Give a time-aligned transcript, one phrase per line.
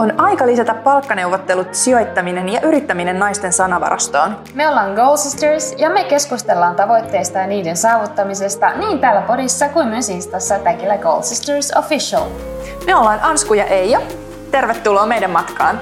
[0.00, 4.36] On aika lisätä palkkaneuvottelut, sijoittaminen ja yrittäminen naisten sanavarastoon.
[4.54, 9.88] Me ollaan Goal Sisters ja me keskustellaan tavoitteista ja niiden saavuttamisesta niin täällä podissa kuin
[9.88, 12.28] myös Instassa tagillä Goal Sisters Official.
[12.86, 14.00] Me ollaan Ansku ja Eija.
[14.50, 15.80] Tervetuloa meidän matkaan.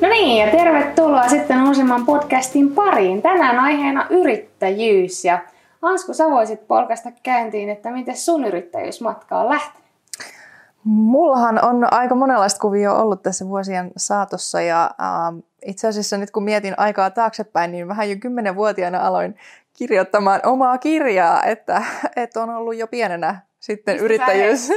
[0.00, 3.22] No niin, ja tervetuloa sitten uusimman podcastin pariin.
[3.22, 5.38] Tänään aiheena yrittäjyys ja
[5.82, 9.83] Ansku, sä voisit polkasta käyntiin, että miten sun yrittäjyysmatka on lähtenyt?
[10.84, 16.44] Mullahan on aika monenlaista kuvia ollut tässä vuosien saatossa ja äh, itse asiassa nyt kun
[16.44, 19.36] mietin aikaa taaksepäin, niin vähän jo kymmenenvuotiaana aloin
[19.72, 21.82] kirjoittamaan omaa kirjaa, että,
[22.16, 24.68] että on ollut jo pienenä sitten Mistä yrittäjyys.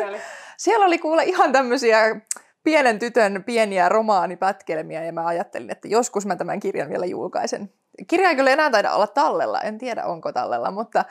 [0.57, 2.21] Siellä oli kuule ihan tämmöisiä
[2.63, 7.69] pienen tytön pieniä romaanipätkelmiä ja mä ajattelin, että joskus mä tämän kirjan vielä julkaisen.
[8.07, 11.05] Kirja ei kyllä enää taida olla tallella, en tiedä onko tallella, mutta,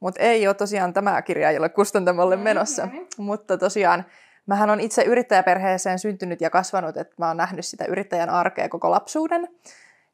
[0.00, 2.86] mutta ei ole tosiaan tämä kirja, ole kustantamolle menossa.
[2.86, 3.06] Mm-hmm.
[3.18, 4.04] Mutta tosiaan
[4.46, 8.90] Mähän on itse yrittäjäperheeseen syntynyt ja kasvanut, että mä oon nähnyt sitä yrittäjän arkea koko
[8.90, 9.48] lapsuuden.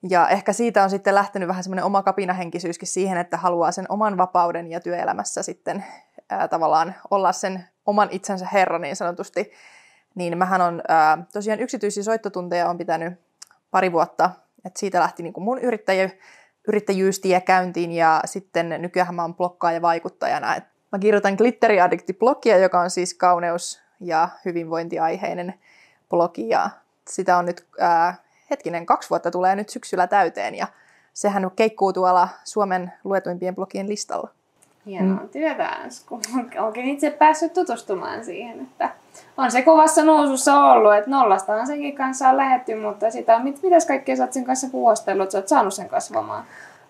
[0.09, 4.17] Ja ehkä siitä on sitten lähtenyt vähän semmoinen oma kapinahenkisyyskin siihen, että haluaa sen oman
[4.17, 5.85] vapauden ja työelämässä sitten
[6.31, 9.53] ää, tavallaan olla sen oman itsensä herra niin sanotusti.
[10.15, 13.15] Niin mähän on ää, tosiaan yksityisiä soittotunteja on pitänyt
[13.71, 14.31] pari vuotta,
[14.65, 16.11] että siitä lähti niin mun yrittäjä,
[16.69, 20.57] yrittäjyystie käyntiin ja sitten nykyään mä oon blokkaaja vaikuttajana.
[20.93, 25.55] Mä kirjoitan Glitteriaddict-blogia, joka on siis kauneus ja hyvinvointiaiheinen
[26.11, 26.71] blogi ja
[27.09, 28.15] sitä on nyt, ää,
[28.51, 30.67] hetkinen, kaksi vuotta tulee nyt syksyllä täyteen ja
[31.15, 34.29] sehän keikkuu tuolla Suomen luetuimpien blogien listalla.
[34.87, 35.29] Hienoa mm.
[35.29, 35.77] työtä,
[36.07, 36.21] kun
[36.59, 38.91] Onkin itse päässyt tutustumaan siihen, että
[39.37, 43.87] on se kovassa nousussa ollut, että nollastahan senkin kanssa on lähetty, mutta sitä mit, mitäs
[43.87, 46.45] kaikkea sä oot sen kanssa puhustellut, että sä oot saanut sen kasvamaan?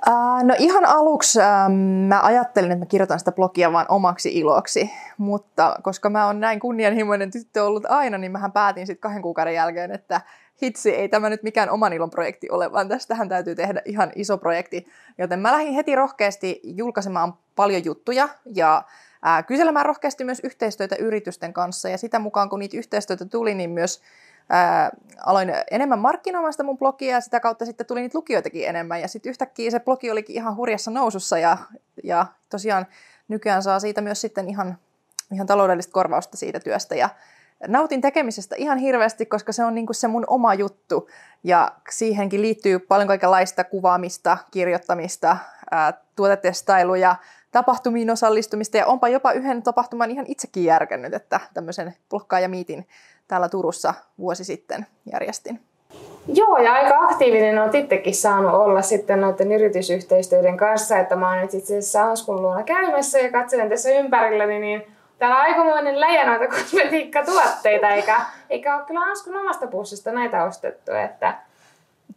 [0.07, 1.75] Uh, no ihan aluksi uh,
[2.09, 6.61] mä ajattelin, että mä kirjoitan sitä blogia vain omaksi iloksi, mutta koska mä oon näin
[6.61, 10.21] kunnianhimoinen tyttö ollut aina, niin mähän päätin sitten kahden kuukauden jälkeen, että
[10.63, 14.39] hitsi, ei tämä nyt mikään oman ilon projekti ole, vaan tästähän täytyy tehdä ihan iso
[14.39, 14.87] projekti.
[15.19, 18.83] Joten mä lähdin heti rohkeasti julkaisemaan paljon juttuja ja
[19.23, 21.89] ää, kyselemään rohkeasti myös yhteistyötä yritysten kanssa.
[21.89, 24.03] Ja sitä mukaan, kun niitä yhteistyötä tuli, niin myös
[24.49, 24.91] ää,
[25.27, 29.01] aloin enemmän markkinoimaan sitä mun blogia ja sitä kautta sitten tuli niitä lukijoitakin enemmän.
[29.01, 31.59] Ja sitten yhtäkkiä se blogi olikin ihan hurjassa nousussa ja,
[32.05, 32.87] ja tosiaan
[33.29, 34.79] nykyään saa siitä myös sitten ihan,
[35.33, 36.95] ihan taloudellista korvausta siitä työstä.
[36.95, 37.09] Ja
[37.67, 41.09] nautin tekemisestä ihan hirveästi, koska se on niin kuin se mun oma juttu.
[41.45, 45.37] Ja siihenkin liittyy paljon kaikenlaista kuvaamista, kirjoittamista,
[45.71, 47.17] ää, tuotetestailuja,
[47.51, 52.89] tapahtumiin osallistumista ja onpa jopa yhden tapahtuman ihan itsekin järkännyt, että tämmöisen blokkaajamiitin
[53.29, 55.61] täällä Turussa vuosi sitten järjestin.
[56.35, 61.41] Joo, ja aika aktiivinen on itsekin saanut olla sitten noiden yritysyhteistyöiden kanssa, että mä oon
[61.41, 64.83] nyt itse asiassa Anskun luona käymässä ja katselen tässä ympärilläni, niin
[65.19, 70.93] täällä on aikamoinen läjä noita kosmetiikkatuotteita, eikä, eikä ole kyllä Anskun omasta pussista näitä ostettu,
[70.93, 71.35] että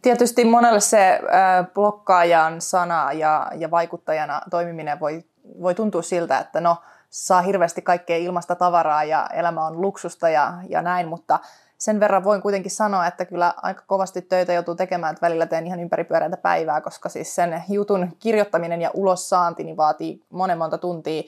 [0.02, 5.24] Tietysti monelle se äh, blokkaajan sana ja, ja vaikuttajana toimiminen voi,
[5.62, 6.76] voi tuntua siltä, että no,
[7.12, 11.38] saa hirveästi kaikkea ilmasta tavaraa ja elämä on luksusta ja, ja näin, mutta
[11.78, 15.66] sen verran voin kuitenkin sanoa, että kyllä aika kovasti töitä joutuu tekemään, että välillä teen
[15.66, 21.22] ihan ympäripyöreitä päivää, koska siis sen jutun kirjoittaminen ja ulossaanti niin vaatii monen monta tuntia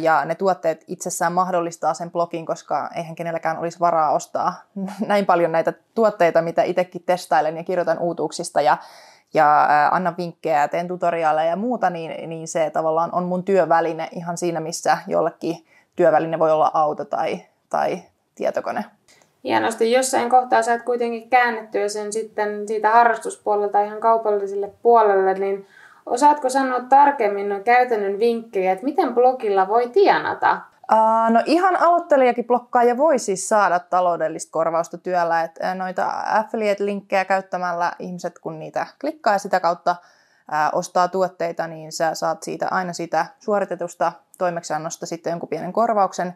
[0.00, 4.54] ja ne tuotteet itsessään mahdollistaa sen blogin, koska eihän kenelläkään olisi varaa ostaa
[5.06, 8.78] näin paljon näitä tuotteita, mitä itsekin testailen ja kirjoitan uutuuksista ja,
[9.34, 14.38] ja annan vinkkejä teen tutoriaaleja ja muuta, niin, niin se tavallaan on mun työväline ihan
[14.38, 15.56] siinä, missä jollekin
[15.96, 18.02] työväline voi olla auto tai, tai
[18.34, 18.84] tietokone.
[19.44, 19.92] Hienosti.
[19.92, 25.66] Jossain kohtaa saat kuitenkin käännettyä sen sitten siitä harrastuspuolelta ihan kaupalliselle puolelle, niin
[26.06, 30.60] Osaatko sanoa tarkemmin noin käytännön vinkkejä, että miten blogilla voi tienata?
[31.30, 35.42] No ihan aloittelijakin blokkaaja voi siis saada taloudellista korvausta työllä.
[35.42, 39.96] että noita affiliate-linkkejä käyttämällä ihmiset, kun niitä klikkaa ja sitä kautta
[40.72, 46.34] ostaa tuotteita, niin sä saat siitä aina sitä suoritetusta toimeksiannosta sitten jonkun pienen korvauksen.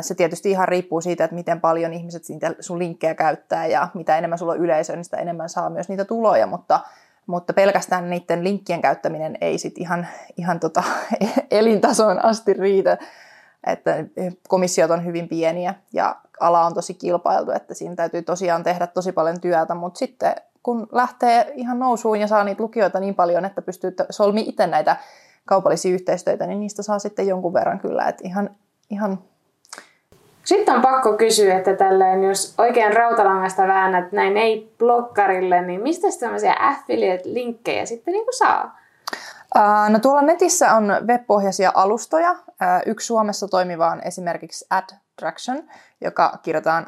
[0.00, 4.18] Se tietysti ihan riippuu siitä, että miten paljon ihmiset siitä sun linkkejä käyttää ja mitä
[4.18, 6.80] enemmän sulla on yleisöä, niin sitä enemmän saa myös niitä tuloja, mutta
[7.26, 10.82] mutta pelkästään niiden linkkien käyttäminen ei sit ihan, ihan tota
[11.50, 12.98] elintasoon asti riitä.
[13.68, 14.04] Että
[14.48, 19.12] komissiot on hyvin pieniä ja ala on tosi kilpailtu, että siinä täytyy tosiaan tehdä tosi
[19.12, 23.62] paljon työtä, mutta sitten kun lähtee ihan nousuun ja saa niitä lukijoita niin paljon, että
[23.62, 24.96] pystyy solmi itse näitä
[25.44, 28.50] kaupallisia yhteistyötä, niin niistä saa sitten jonkun verran kyllä, että ihan,
[28.90, 29.18] ihan
[30.48, 36.06] sitten on pakko kysyä, että tälleen, jos oikein rautalangasta väännät näin ei blokkarille, niin mistä
[36.20, 38.78] tämmöisiä affiliate-linkkejä sitten niin saa?
[39.56, 42.30] Uh, no tuolla netissä on webpohjaisia alustoja.
[42.30, 42.38] Uh,
[42.86, 45.62] yksi Suomessa toimiva on esimerkiksi AdTraction,
[46.00, 46.86] joka kirjoitetaan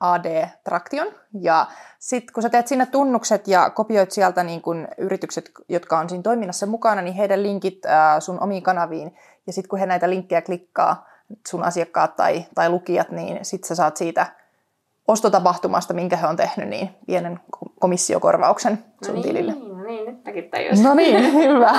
[0.00, 1.06] AD Traction.
[1.40, 1.66] Ja
[1.98, 6.22] sitten kun sä teet sinne tunnukset ja kopioit sieltä niin kun yritykset, jotka on siinä
[6.22, 9.16] toiminnassa mukana, niin heidän linkit ää, sun omiin kanaviin.
[9.46, 11.08] Ja sitten kun he näitä linkkejä klikkaa,
[11.48, 14.26] sun asiakkaat tai, tai lukijat, niin sitten sä saat siitä
[15.08, 17.40] ostotapahtumasta, minkä he on tehnyt, niin pienen
[17.80, 19.52] komissiokorvauksen sun no niin, tilille.
[19.86, 20.84] Niin, nyt mäkin tajusin.
[20.84, 21.72] No niin, hyvä.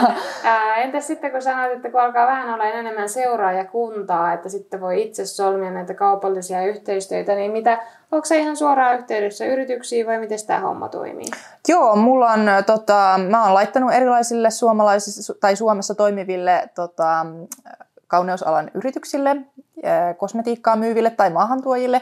[0.43, 5.01] Ää, entäs sitten kun sanoit, että kun alkaa vähän olla enemmän seuraajakuntaa, että sitten voi
[5.01, 10.39] itse solmia näitä kaupallisia yhteistyötä, niin mitä, onko se ihan suoraan yhteydessä yrityksiin vai miten
[10.47, 11.27] tämä homma toimii?
[11.67, 17.25] Joo, mulla on, tota, mä oon laittanut erilaisille suomalaisille tai Suomessa toimiville tota,
[18.07, 19.35] kauneusalan yrityksille,
[20.17, 22.01] kosmetiikkaa myyville tai maahantuojille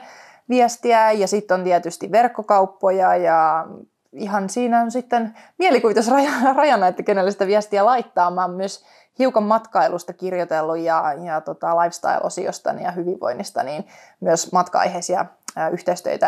[0.49, 3.65] viestiä ja sitten on tietysti verkkokauppoja ja
[4.13, 6.07] ihan siinä on sitten mielikuvitus
[6.55, 8.31] rajana, että kenelle sitä viestiä laittaa.
[8.31, 8.85] Mä oon myös
[9.19, 13.87] hiukan matkailusta kirjoitellut ja, ja tota lifestyle-osiosta ja hyvinvoinnista, niin
[14.19, 15.25] myös matka-aiheisia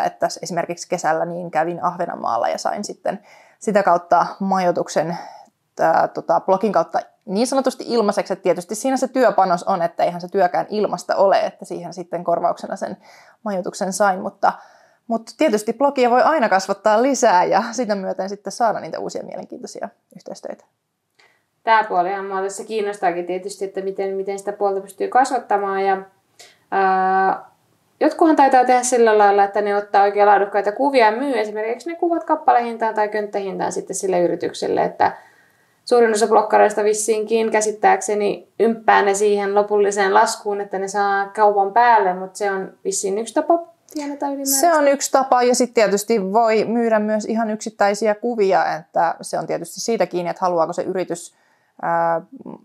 [0.04, 3.20] että esimerkiksi kesällä niin kävin Ahvenanmaalla ja sain sitten
[3.58, 5.18] sitä kautta majoituksen
[5.76, 10.20] tää, tota, blogin kautta niin sanotusti ilmaiseksi, että tietysti siinä se työpanos on, että eihän
[10.20, 12.96] se työkään ilmasta ole, että siihen sitten korvauksena sen
[13.42, 14.52] majoituksen sain, mutta,
[15.06, 19.88] mutta tietysti blogia voi aina kasvattaa lisää ja sitä myöten sitten saada niitä uusia mielenkiintoisia
[20.16, 20.64] yhteistyötä.
[21.62, 26.02] Tämä puolihan mua tässä kiinnostaakin tietysti, että miten, miten sitä puolta pystyy kasvattamaan ja
[26.70, 27.50] ää,
[28.00, 31.96] Jotkuhan taitaa tehdä sillä lailla, että ne ottaa oikein laadukkaita kuvia ja myy esimerkiksi ne
[31.96, 35.16] kuvat kappalehintaan tai könttähintaan sitten sille yritykselle, että
[35.84, 42.14] suurin osa blokkareista vissiinkin käsittääkseni ymppää ne siihen lopulliseen laskuun, että ne saa kaupan päälle,
[42.14, 43.75] mutta se on vissiin yksi tapa
[44.44, 49.38] se on yksi tapa ja sitten tietysti voi myydä myös ihan yksittäisiä kuvia, että se
[49.38, 51.34] on tietysti siitä kiinni, että haluaako se yritys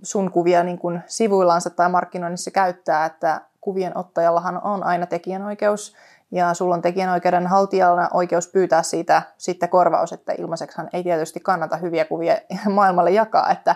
[0.04, 5.96] sun kuvia niin kuin sivuillansa tai markkinoinnissa käyttää, että kuvien ottajallahan on aina tekijänoikeus
[6.32, 11.78] ja sulla on tekijänoikeuden haltijalla oikeus pyytää siitä sitten korvaus, että ilmaiseksihan ei tietysti kannata
[11.78, 12.38] hyviä kuvia
[12.70, 13.76] maailmalle jakaa, että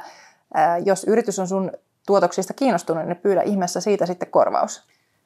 [0.85, 1.71] jos yritys on sun
[2.05, 4.83] tuotoksista kiinnostunut, niin pyydä ihmeessä siitä sitten korvaus.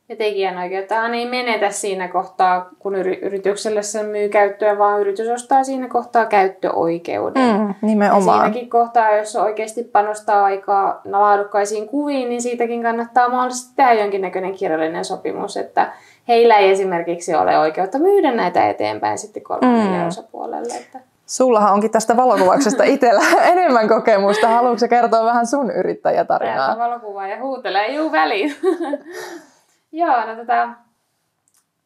[0.10, 5.88] Ja tekijänoikeuttahan ei menetä siinä kohtaa, kun yritykselle se myy käyttöä, vaan yritys ostaa siinä
[5.88, 7.60] kohtaa käyttöoikeuden.
[7.60, 8.38] Mm, nimenomaan.
[8.38, 14.54] Ja siinäkin kohtaa, jos oikeasti panostaa aikaa laadukkaisiin kuviin, niin siitäkin kannattaa mahdollisesti tehdä jonkinnäköinen
[14.54, 15.94] kirjallinen sopimus, että
[16.28, 20.08] heillä ei esimerkiksi ole oikeutta myydä näitä eteenpäin sitten kolmannelle mm.
[20.08, 20.74] osapuolelle.
[20.74, 21.00] Että...
[21.26, 23.24] Sullahan onkin tästä valokuvauksesta itsellä
[23.54, 24.48] enemmän kokemusta.
[24.48, 26.76] Haluatko kertoa vähän sun yrittäjätarinaa?
[26.76, 28.56] Tämä valokuvaa ja huutelee juu väliin.
[29.92, 30.70] Joo, no tota,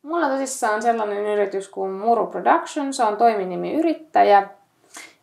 [0.01, 4.47] mulla tosissaan on sellainen yritys kuin Muru Production, se on toiminimi yrittäjä.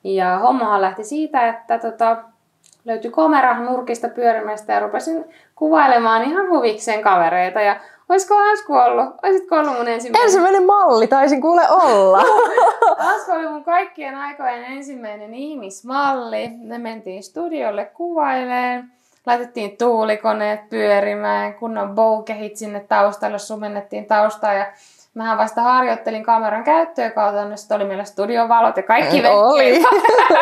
[0.04, 2.16] Ja hommahan lähti siitä, että tota,
[2.84, 5.24] löytyi kamera nurkista pyörimästä ja rupesin
[5.54, 7.60] kuvailemaan ihan huvikseen kavereita.
[7.60, 9.14] Ja olisiko Asku ollut?
[9.22, 10.26] Olisitko ollut mun ensimmäinen?
[10.26, 12.22] Ensimmäinen malli, taisin kuule olla.
[13.14, 16.48] Asku oli mun kaikkien aikojen ensimmäinen ihmismalli.
[16.62, 18.90] Me mentiin studiolle kuvailemaan
[19.26, 24.66] laitettiin tuulikoneet pyörimään, kunnon bokehit sinne taustalle, sumennettiin taustaa ja
[25.14, 29.84] Mähän vasta harjoittelin kameran käyttöä kautta, niin oli meillä studiovalot ja kaikki Oli.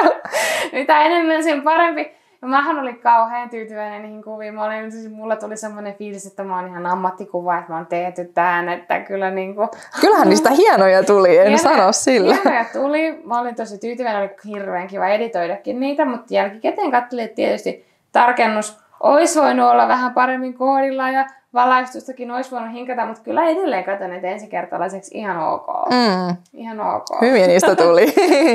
[0.73, 2.19] Mitä enemmän sen parempi.
[2.43, 4.55] Ja mähän olin kauhean tyytyväinen niihin kuviin.
[4.55, 7.87] Mä olin, siis mulla tuli semmoinen fiilis, että mä oon ihan ammattikuva, että mä oon
[7.87, 9.69] tehty tähän, että kyllä niinku...
[10.01, 12.35] Kyllähän niistä hienoja tuli, en hienoja, sano sillä.
[12.35, 13.23] Hienoja tuli.
[13.25, 19.41] Mä olin tosi tyytyväinen, oli hirveän kiva editoidakin niitä, mutta jälkikäteen katselin, tietysti tarkennus olisi
[19.41, 24.29] voinut olla vähän paremmin koodilla ja valaistustakin olisi voinut hinkata, mutta kyllä edelleen katson, että
[24.29, 25.67] ensikertalaiseksi ihan ok.
[25.91, 26.37] Mm.
[26.53, 27.21] Ihan ok.
[27.21, 28.07] Hyvin niistä tuli.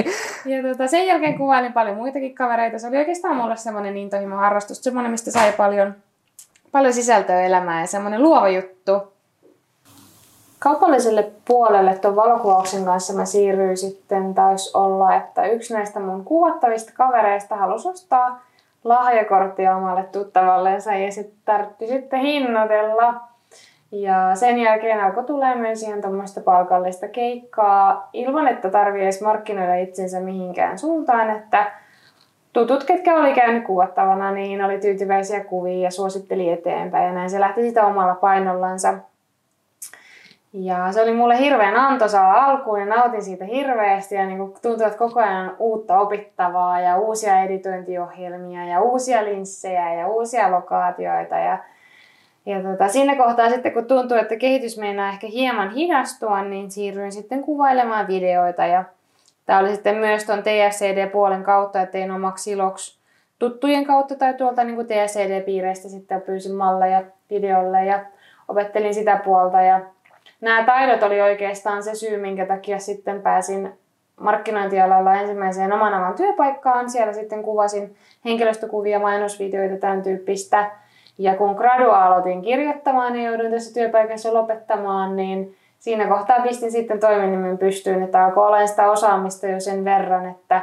[0.55, 2.79] ja tota, sen jälkeen kuvailin paljon muitakin kavereita.
[2.79, 5.95] Se oli oikeastaan mulle semmoinen intohimo harrastus, semmoinen, mistä sai paljon,
[6.72, 9.13] paljon sisältöä elämään ja semmoinen luova juttu.
[10.60, 16.91] Kaupalliselle puolelle tuon valokuvauksen kanssa mä siirryin sitten, taisi olla, että yksi näistä mun kuvattavista
[16.95, 18.41] kavereista halusi ostaa
[18.83, 23.13] lahjakorttia omalle tuttavallensa ja sitten tarvitsi sitten hinnoitella.
[23.91, 29.75] Ja sen jälkeen alkoi tulee myös ihan tuommoista palkallista keikkaa ilman, että tarvii edes markkinoida
[29.75, 31.71] itsensä mihinkään suuntaan, että
[32.53, 37.39] tutut, ketkä oli käynyt kuvattavana, niin oli tyytyväisiä kuvia ja suositteli eteenpäin ja näin se
[37.39, 38.93] lähti sitä omalla painollansa.
[40.53, 45.00] Ja se oli mulle hirveän antoisaa alkuun ja nautin siitä hirveästi ja niin tuntui, että
[45.00, 51.36] koko ajan uutta opittavaa ja uusia editointiohjelmia ja uusia linssejä ja uusia lokaatioita.
[51.36, 51.57] Ja,
[52.45, 57.12] ja tota, siinä kohtaa sitten kun tuntui, että kehitys meinaa ehkä hieman hidastua, niin siirryin
[57.12, 58.83] sitten kuvailemaan videoita ja
[59.45, 63.00] Tämä oli sitten myös tuon TSCD-puolen kautta, että tein omaksi iloksi
[63.39, 68.05] tuttujen kautta tai tuolta niin TSCD-piireistä sitten pyysin malleja videolle ja
[68.48, 69.81] opettelin sitä puolta ja
[70.43, 73.73] nämä taidot oli oikeastaan se syy, minkä takia sitten pääsin
[74.19, 76.89] markkinointialalla ensimmäiseen oman alan työpaikkaan.
[76.89, 77.95] Siellä sitten kuvasin
[78.25, 80.71] henkilöstökuvia, mainosvideoita, tämän tyyppistä.
[81.17, 87.00] Ja kun gradua aloitin kirjoittamaan ja jouduin tässä työpaikassa lopettamaan, niin siinä kohtaa pistin sitten
[87.00, 90.62] toiminimen pystyyn, että alkoi olla sitä osaamista jo sen verran, että,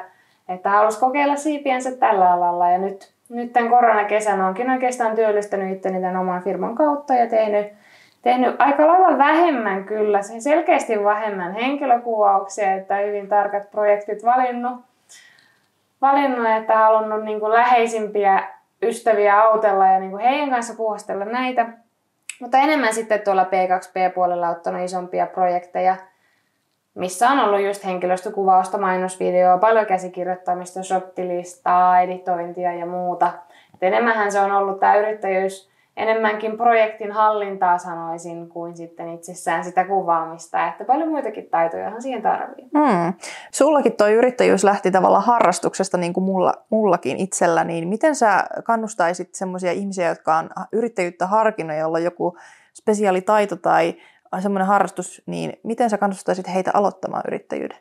[0.49, 2.71] että halusi kokeilla siipiensä tällä alalla.
[2.71, 7.80] Ja nyt, nyt tämän koronakesän onkin oikeastaan työllistänyt itteni tämän oman firman kautta ja tehnyt,
[8.23, 14.81] tehnyt aika lailla vähemmän kyllä, selkeästi vähemmän henkilökuvauksia, että hyvin tarkat projektit valinnut,
[16.01, 18.43] valinnut että halunnut niin kuin läheisimpiä
[18.83, 21.67] ystäviä autella ja niin kuin heidän kanssa puhastella näitä.
[22.41, 25.97] Mutta enemmän sitten tuolla P2P-puolella ottanut isompia projekteja,
[26.95, 33.33] missä on ollut just henkilöstökuvausta, mainosvideoa, paljon käsikirjoittamista, shoptilistaa, editointia ja muuta.
[33.75, 39.85] Et enemmänhän se on ollut tämä yrittäjyys enemmänkin projektin hallintaa sanoisin kuin sitten itsessään sitä
[39.85, 40.69] kuvaamista.
[40.69, 42.65] Että paljon muitakin taitojahan siihen tarvii.
[42.75, 43.15] Mm.
[43.53, 49.35] Sullakin tuo yrittäjyys lähti tavallaan harrastuksesta niin kuin mulla, mullakin itsellä, niin miten sä kannustaisit
[49.35, 52.39] sellaisia ihmisiä, jotka on yrittäjyyttä harkinnut, jolla on joku
[52.75, 53.95] spesiaalitaito tai
[54.41, 57.79] semmoinen harrastus, niin miten sä kannustaisit heitä aloittamaan yrittäjyyden?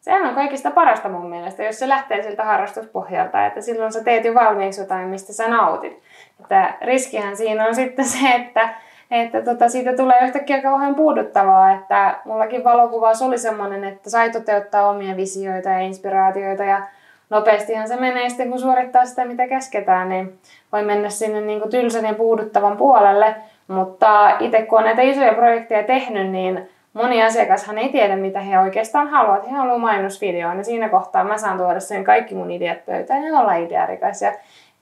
[0.00, 4.24] Sehän on kaikista parasta mun mielestä, jos se lähtee siltä harrastuspohjalta, että silloin sä teet
[4.24, 6.02] jo valmiiksi jotain, mistä sä nautit.
[6.40, 8.68] Että riskihän siinä on sitten se, että,
[9.10, 14.88] että tota, siitä tulee yhtäkkiä kauhean puuduttavaa, että mullakin valokuvaus oli semmoinen, että sai toteuttaa
[14.88, 16.82] omia visioita ja inspiraatioita ja
[17.30, 20.38] nopeastihan se menee sitten, kun suorittaa sitä, mitä käsketään, niin
[20.72, 23.34] voi mennä sinne niin kuin tylsän ja puuduttavan puolelle.
[23.68, 28.58] Mutta itse kun on näitä isoja projekteja tehnyt, niin moni asiakashan ei tiedä, mitä he
[28.58, 29.50] oikeastaan haluavat.
[29.50, 33.40] He haluavat mainosvideoon ja siinä kohtaa mä saan tuoda sen kaikki mun ideat pöytään ja
[33.40, 34.32] olla idearikas ja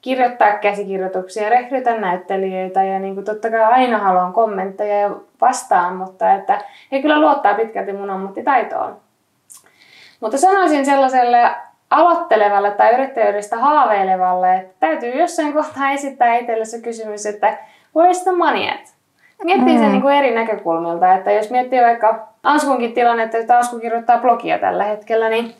[0.00, 6.32] kirjoittaa käsikirjoituksia, rekrytä näyttelijöitä ja niin kuin totta kai aina haluan kommentteja ja vastaan, mutta
[6.32, 6.60] että
[6.92, 8.96] he kyllä luottaa pitkälti mun ammattitaitoon.
[10.20, 11.50] Mutta sanoisin sellaiselle
[11.90, 17.58] aloittelevalle tai yrittäjyydestä haaveilevalle, että täytyy jossain kohtaa esittää itselle se kysymys, että
[17.98, 18.94] where's the money at?
[19.44, 19.80] Miettii mm.
[19.80, 24.58] sen niin kuin eri näkökulmilta, että jos miettii vaikka Anskunkin tilannetta, että Ansku kirjoittaa blogia
[24.58, 25.54] tällä hetkellä, niin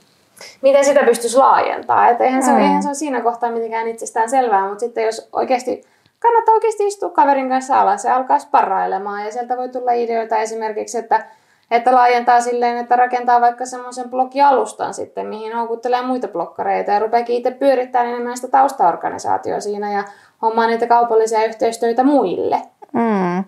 [0.63, 2.11] miten sitä pystyisi laajentamaan.
[2.11, 2.59] Että eihän, se, mm.
[2.59, 5.85] eihän se ole siinä kohtaa mitenkään itsestään selvää, mutta sitten jos oikeasti
[6.19, 10.99] kannattaa oikeasti istua kaverin kanssa alas ja alkaa sparrailemaan ja sieltä voi tulla ideoita esimerkiksi,
[10.99, 11.27] että
[11.71, 17.37] että laajentaa silleen, että rakentaa vaikka semmoisen blogialustan sitten, mihin houkuttelee muita blokkareita ja rupeakin
[17.37, 20.05] itse pyörittämään enemmän sitä taustaorganisaatioa siinä ja
[20.43, 22.63] hommaa niitä kaupallisia yhteistyötä muille.
[22.93, 23.45] Mm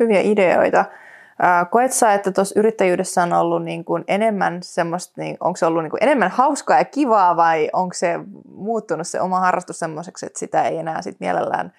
[0.00, 0.84] hyviä ideoita.
[1.70, 5.82] Koet sä, että tuossa yrittäjyydessä on ollut niin kuin enemmän semmoista, niin onko se ollut
[5.82, 8.20] niin kuin enemmän hauskaa ja kivaa vai onko se
[8.54, 11.72] muuttunut se oma harrastus semmoiseksi, että sitä ei enää sit mielellään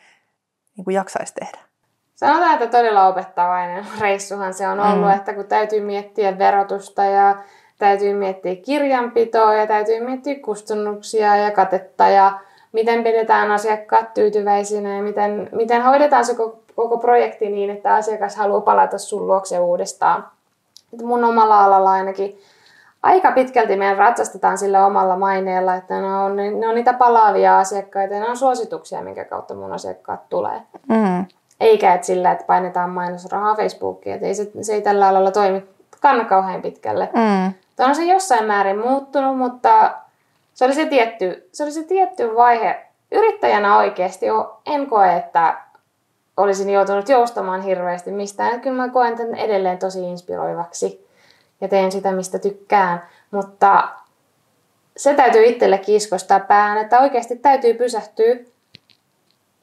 [0.77, 1.57] niin kuin jaksaisi tehdä?
[2.15, 5.15] Sanotaan, että todella opettavainen reissuhan se on ollut, mm.
[5.15, 7.35] että kun täytyy miettiä verotusta ja
[7.77, 12.39] täytyy miettiä kirjanpitoa ja täytyy miettiä kustannuksia ja katetta ja
[12.71, 18.61] miten pidetään asiakkaat tyytyväisinä ja miten, miten hoidetaan se koko projekti niin, että asiakas haluaa
[18.61, 20.27] palata sun luokse uudestaan.
[20.93, 22.39] Että mun omalla alalla ainakin
[23.03, 28.13] aika pitkälti meidän ratsastetaan sillä omalla maineella, että ne on, ne on niitä palaavia asiakkaita
[28.13, 30.61] ja ne on suosituksia, minkä kautta mun asiakkaat tulee.
[30.89, 31.25] Mm.
[31.59, 35.63] Eikä että sillä, että painetaan mainosrahaa Facebookiin, että ei se, se ei tällä alalla toimi
[36.01, 37.09] kanna kauhean pitkälle.
[37.13, 37.53] Mm.
[37.75, 39.93] Tämä on se jossain määrin muuttunut, mutta
[40.53, 42.85] se oli se tietty, se oli se tietty vaihe.
[43.11, 44.25] Yrittäjänä oikeasti
[44.65, 45.57] en koe, että
[46.41, 48.61] olisin joutunut joustamaan hirveästi mistään.
[48.61, 51.07] Kyllä mä koen tämän edelleen tosi inspiroivaksi
[51.61, 53.03] ja teen sitä, mistä tykkään.
[53.31, 53.87] Mutta
[54.97, 58.35] se täytyy itselle kiskostaa päähän, että oikeasti täytyy pysähtyä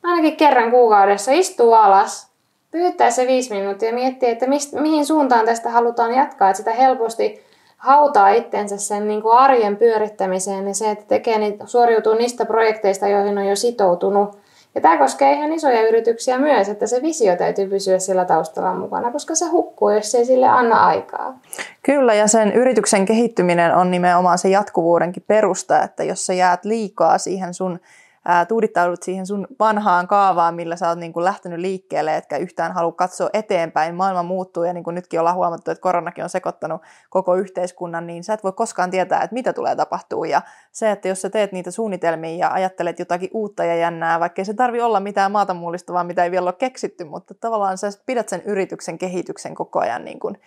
[0.02, 2.28] ainakin kerran kuukaudessa, istuu alas,
[2.70, 6.50] pyytää se viisi minuuttia ja miettiä, että mist, mihin suuntaan tästä halutaan jatkaa.
[6.50, 7.44] Että sitä helposti
[7.76, 13.08] hautaa itsensä sen niin kuin arjen pyörittämiseen ja se, että tekee niitä, suoriutuu niistä projekteista,
[13.08, 14.38] joihin on jo sitoutunut
[14.78, 19.12] ja tämä koskee ihan isoja yrityksiä myös, että se visio täytyy pysyä sillä taustalla mukana,
[19.12, 21.38] koska se hukkuu, jos ei sille anna aikaa.
[21.82, 27.18] Kyllä, ja sen yrityksen kehittyminen on nimenomaan se jatkuvuudenkin perusta, että jos sä jäät liikaa
[27.18, 27.80] siihen sun
[28.28, 32.72] ää, tuudittaudut siihen sun vanhaan kaavaan, millä sä oot niin kuin lähtenyt liikkeelle, etkä yhtään
[32.72, 33.94] halua katsoa eteenpäin.
[33.94, 38.24] Maailma muuttuu ja niin kuin nytkin ollaan huomattu, että koronakin on sekoittanut koko yhteiskunnan, niin
[38.24, 40.24] sä et voi koskaan tietää, että mitä tulee tapahtuu.
[40.24, 40.42] Ja
[40.72, 44.54] se, että jos sä teet niitä suunnitelmia ja ajattelet jotakin uutta ja jännää, vaikka se
[44.54, 48.42] tarvi olla mitään maata mullistavaa, mitä ei vielä ole keksitty, mutta tavallaan sä pidät sen
[48.42, 50.40] yrityksen kehityksen koko ajan niin kuin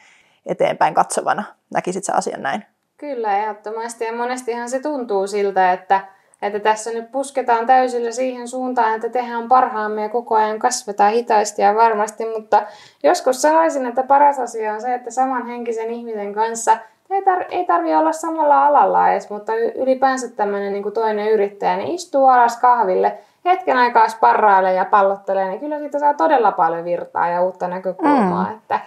[0.45, 1.43] eteenpäin katsovana.
[1.73, 2.65] Näkisit sä asian näin?
[2.97, 4.05] Kyllä, ehdottomasti.
[4.05, 6.07] Ja monestihan se tuntuu siltä, että
[6.41, 11.61] Että tässä nyt pusketaan täysillä siihen suuntaan, että tehdään parhaamme ja koko ajan kasvetaan hitaasti
[11.61, 12.63] ja varmasti, mutta
[13.03, 16.77] joskus sanoisin, että paras asia on se, että samanhenkisen ihmisen kanssa
[17.11, 21.91] ei, tar- ei tarvitse olla samalla alalla edes, mutta ylipäänsä tämmöinen niin toinen yrittäjä, niin
[21.91, 27.27] istuu alas kahville, hetken aikaa sparrailee ja pallottelee, niin kyllä siitä saa todella paljon virtaa
[27.27, 28.45] ja uutta näkökulmaa.
[28.45, 28.55] Mm.
[28.55, 28.79] Että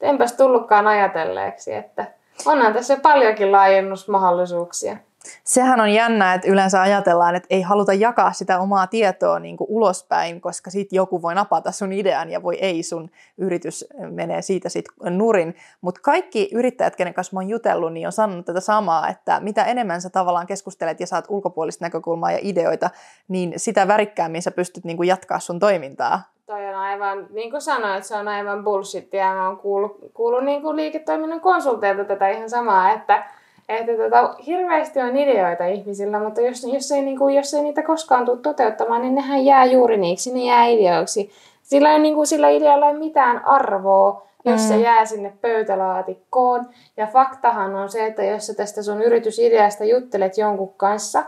[0.00, 2.04] enpäs tullutkaan ajatelleeksi, että
[2.46, 4.96] onhan tässä paljonkin laajennusmahdollisuuksia.
[5.44, 9.70] Sehän on jännä, että yleensä ajatellaan, että ei haluta jakaa sitä omaa tietoa niin kuin
[9.70, 14.68] ulospäin, koska sitten joku voi napata sun idean ja voi ei, sun yritys menee siitä
[14.68, 15.56] sitten nurin.
[15.80, 19.64] Mutta kaikki yrittäjät, kenen kanssa mä oon jutellut, niin on sanonut tätä samaa, että mitä
[19.64, 22.90] enemmän sä tavallaan keskustelet ja saat ulkopuolista näkökulmaa ja ideoita,
[23.28, 26.22] niin sitä värikkäämmin sä pystyt niin kuin jatkaa sun toimintaa.
[26.46, 30.44] Toi on aivan, niin kuin sanoit, se on aivan bullshit ja mä oon kuullut, kuullut
[30.44, 33.26] niin kuin liiketoiminnan konsulteilta tätä ihan samaa, että
[33.68, 37.82] että tota, hirveästi on ideoita ihmisillä, mutta jos, jos, ei, niin kuin, jos ei niitä
[37.82, 41.30] koskaan tule toteuttamaan, niin nehän jää juuri niiksi, ne jää ideoiksi.
[41.62, 44.68] Sillä, ei, niin kuin, sillä idealla ei mitään arvoa, jos mm.
[44.68, 46.66] se jää sinne pöytälaatikkoon.
[46.96, 51.24] Ja faktahan on se, että jos sä tästä sun yritysideasta juttelet jonkun kanssa,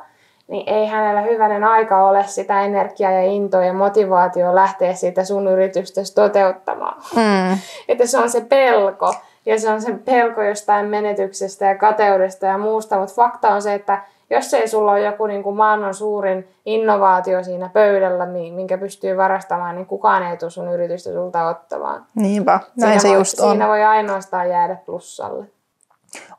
[0.49, 5.49] niin ei hänellä hyvänen aika ole sitä energiaa ja intoa ja motivaatio lähteä siitä sun
[5.49, 7.03] yritystä toteuttamaan.
[7.17, 7.59] Mm.
[7.89, 9.15] että se on se pelko
[9.47, 13.75] ja se on se pelko jostain menetyksestä ja kateudesta ja muusta, mutta fakta on se,
[13.75, 19.17] että jos ei sulla ole joku niin kuin maailman suurin innovaatio siinä pöydällä, minkä pystyy
[19.17, 22.07] varastamaan, niin kukaan ei tule sun yritystä sulta ottamaan.
[22.15, 23.51] Niinpä, näin siinä se voi, just on.
[23.51, 25.45] Siinä voi ainoastaan jäädä plussalle.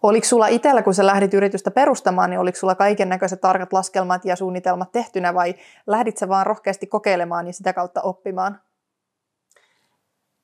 [0.04, 4.26] Oliko sulla itsellä, kun sä lähdit yritystä perustamaan, niin oliko sulla kaiken näköiset tarkat laskelmat
[4.26, 5.56] ja suunnitelmat tehtynä vai
[5.88, 8.60] lähdit sä vaan rohkeasti kokeilemaan ja sitä kautta oppimaan?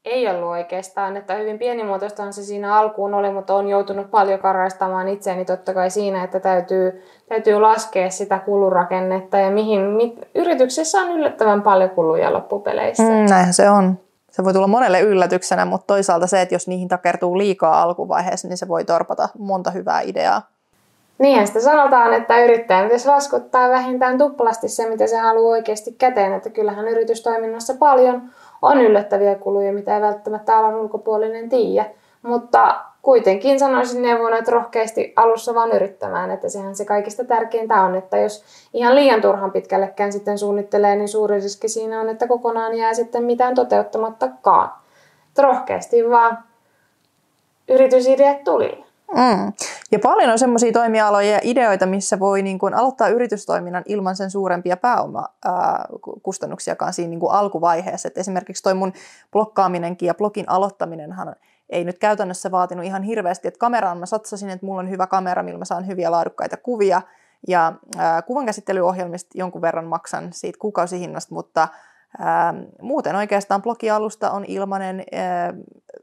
[0.08, 5.08] Ei ollut oikeastaan, että hyvin pienimuotoistahan se siinä alkuun oli, mutta on joutunut paljon karaistamaan
[5.08, 11.12] itseäni totta kai siinä, että täytyy, täytyy laskea sitä kulurakennetta ja mihin mit, yrityksessä on
[11.12, 13.04] yllättävän paljon kuluja loppupeleissä.
[13.04, 14.00] Mm, näinhän se on.
[14.32, 18.58] Se voi tulla monelle yllätyksenä, mutta toisaalta se, että jos niihin takertuu liikaa alkuvaiheessa, niin
[18.58, 20.42] se voi torpata monta hyvää ideaa.
[21.20, 26.34] Niinhän sitä sanotaan, että yrittäjän pitäisi laskuttaa vähintään tuplasti se, mitä se haluaa oikeasti käteen.
[26.34, 28.22] Että kyllähän yritystoiminnassa paljon
[28.62, 31.90] on yllättäviä kuluja, mitä ei välttämättä alan ulkopuolinen tiedä.
[32.22, 37.96] Mutta kuitenkin sanoisin neuvon, että rohkeasti alussa vaan yrittämään, että sehän se kaikista tärkeintä on,
[37.96, 38.44] että jos
[38.74, 43.24] ihan liian turhan pitkällekään sitten suunnittelee, niin suuri riski siinä on, että kokonaan jää sitten
[43.24, 44.72] mitään toteuttamattakaan.
[45.28, 46.38] Että rohkeasti vaan
[47.68, 48.87] yritysideat tulille.
[49.16, 49.54] Mm.
[49.92, 54.32] Ja paljon on semmoisia toimialoja ja ideoita, missä voi niin kuin aloittaa yritystoiminnan ilman sen
[54.32, 58.08] suurempia pääomakustannuksiakaan siinä niin kuin alkuvaiheessa.
[58.08, 58.94] Et esimerkiksi toi mun
[59.32, 61.36] blokkaaminenkin ja blogin aloittaminenhan
[61.70, 65.44] ei nyt käytännössä vaatinut ihan hirveästi, että kameraan mä satsasin, että mulla on hyvä kamera,
[65.44, 67.02] millä mä saan hyviä laadukkaita kuvia,
[67.48, 71.68] ja äh, kuvankäsittelyohjelmista jonkun verran maksan siitä kuukausihinnasta, mutta
[72.82, 75.54] muuten oikeastaan blogialusta on ilmainen, äh,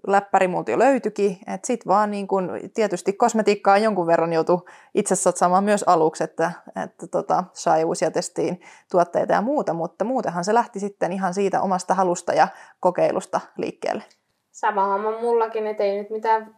[0.07, 5.15] läppäri multa jo löytyikin, että sit vaan niin kun, tietysti kosmetiikkaa jonkun verran joutuu itse
[5.15, 6.53] satsaamaan myös aluksi, että,
[6.85, 11.61] että tota, sai uusia testiin tuotteita ja muuta, mutta muutenhan se lähti sitten ihan siitä
[11.63, 12.49] omasta halusta ja
[12.81, 14.03] kokeilusta liikkeelle.
[14.51, 16.55] Sama homma mullakin, että ei nyt mitään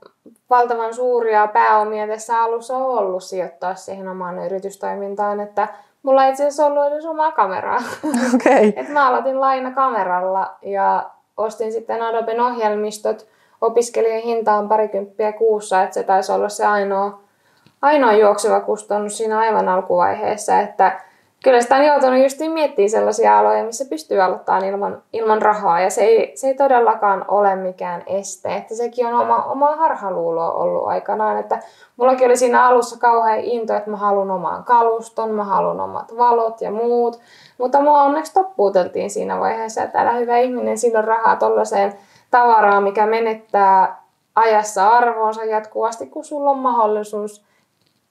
[0.50, 5.68] valtavan suuria pääomia tässä alussa ollut sijoittaa siihen omaan yritystoimintaan, että
[6.06, 7.82] Mulla ei itse asiassa ollut edes omaa kameraa.
[8.34, 8.72] Okay.
[8.76, 13.26] Et mä aloitin laina kameralla ja ostin sitten Adoben ohjelmistot.
[13.60, 17.20] Opiskelijan hinta on parikymppiä kuussa, että se taisi olla se ainoa,
[17.82, 20.60] ainoa juokseva kustannus siinä aivan alkuvaiheessa.
[20.60, 21.00] Että
[21.46, 25.80] kyllä sitä on joutunut just miettimään sellaisia aloja, missä pystyy aloittamaan ilman, ilman rahaa.
[25.80, 28.56] Ja se ei, se ei todellakaan ole mikään este.
[28.56, 31.38] Että sekin on oma, oma harhaluulo ollut aikanaan.
[31.38, 31.58] Että
[31.96, 36.60] mullakin oli siinä alussa kauhean into, että mä haluan omaan kaluston, mä haluan omat valot
[36.60, 37.20] ja muut.
[37.58, 41.92] Mutta mua onneksi toppuuteltiin siinä vaiheessa, että älä hyvä ihminen, siinä on rahaa tollaiseen
[42.30, 44.02] tavaraan, mikä menettää
[44.34, 47.46] ajassa arvoonsa jatkuvasti, kun sulla on mahdollisuus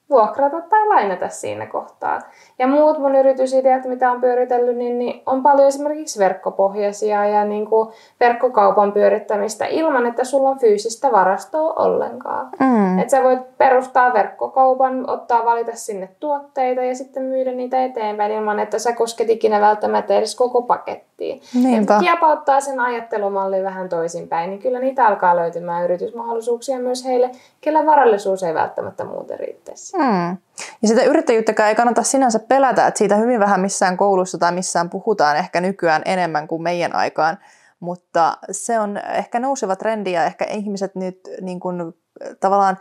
[0.09, 2.21] vuokrata tai lainata siinä kohtaa.
[2.59, 7.65] Ja muut mun yritysideat, mitä on pyöritellyt, niin, niin on paljon esimerkiksi verkkopohjaisia ja niin
[7.65, 7.89] kuin
[8.19, 12.49] verkkokaupan pyörittämistä ilman, että sulla on fyysistä varastoa ollenkaan.
[12.59, 12.99] Mm.
[12.99, 18.59] Että sä voit perustaa verkkokaupan, ottaa valita sinne tuotteita ja sitten myydä niitä eteenpäin ilman,
[18.59, 21.41] että sä kosket ikinä välttämättä edes koko pakettiin.
[21.53, 21.99] Niinpä.
[21.99, 28.43] Kiepauttaa sen ajattelumallin vähän toisinpäin, niin kyllä niitä alkaa löytymään yritysmahdollisuuksia myös heille, kellä varallisuus
[28.43, 29.97] ei välttämättä muuten riittäisi.
[29.97, 30.37] Mm.
[30.81, 34.89] Ja sitä yrittäjyyttäkään ei kannata sinänsä pelätä, että siitä hyvin vähän missään koulussa tai missään
[34.89, 37.37] puhutaan ehkä nykyään enemmän kuin meidän aikaan.
[37.79, 41.93] Mutta se on ehkä nouseva trendi ja ehkä ihmiset nyt niin kuin,
[42.39, 42.77] tavallaan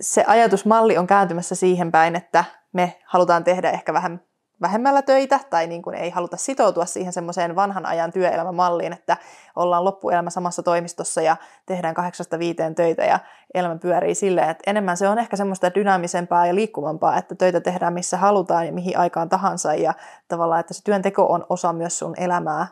[0.00, 4.20] se ajatusmalli on kääntymässä siihen päin, että me halutaan tehdä ehkä vähän
[4.62, 9.16] vähemmällä töitä tai niin kuin ei haluta sitoutua siihen semmoiseen vanhan ajan työelämämalliin, että
[9.56, 13.18] ollaan loppuelämä samassa toimistossa ja tehdään kahdeksasta viiteen töitä ja
[13.54, 17.92] elämä pyörii silleen, että enemmän se on ehkä semmoista dynaamisempaa ja liikkuvampaa, että töitä tehdään
[17.92, 19.94] missä halutaan ja mihin aikaan tahansa ja
[20.28, 22.66] tavallaan, että se työnteko on osa myös sun elämää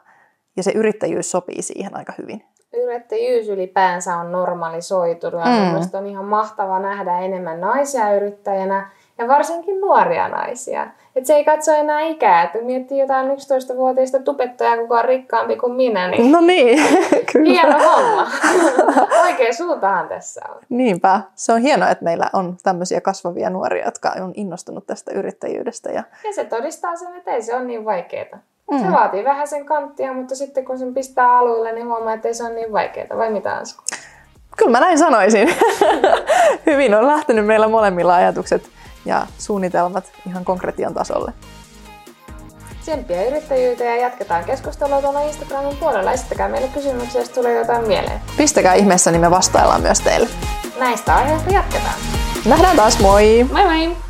[0.57, 2.45] ja se yrittäjyys sopii siihen aika hyvin.
[2.73, 5.99] Yrittäjyys ylipäänsä on normalisoitunut ja mm.
[5.99, 10.91] on ihan mahtava nähdä enemmän naisia yrittäjänä ja varsinkin nuoria naisia.
[11.17, 15.73] Et se ei katso enää ikää, että miettii jotain 11-vuotiaista tupettajaa, kuka on rikkaampi kuin
[15.73, 16.09] minä.
[16.09, 16.83] Niin no niin,
[17.33, 17.51] kyllä.
[17.51, 18.29] Hieno homma.
[19.27, 20.57] Oikein suuntahan tässä on.
[20.69, 21.21] Niinpä.
[21.35, 25.91] Se on hienoa, että meillä on tämmöisiä kasvavia nuoria, jotka on innostunut tästä yrittäjyydestä.
[25.91, 28.39] Ja, ja se todistaa sen, että ei se ole niin vaikeaa.
[28.71, 28.79] Mm.
[28.79, 32.35] Se vaatii vähän sen kanttia, mutta sitten kun sen pistää alueelle, niin huomaa, että ei
[32.35, 33.19] se ole niin vaikeaa.
[33.19, 33.83] Vai mitä Ansku?
[34.57, 35.49] Kyllä mä näin sanoisin.
[36.67, 38.63] Hyvin on lähtenyt meillä molemmilla ajatukset
[39.05, 41.33] ja suunnitelmat ihan konkretian tasolle.
[42.81, 46.13] Tsemppiä yrittäjyyteen ja jatketaan keskustelua tuolla Instagramin puolella.
[46.13, 48.21] Esittäkää meille kysymyksiä, jos tulee jotain mieleen.
[48.37, 50.29] Pistäkää ihmeessä, niin me vastaillaan myös teille.
[50.79, 51.95] Näistä aiheista jatketaan.
[52.45, 53.47] Nähdään taas, moi!
[53.53, 54.10] Moi moi!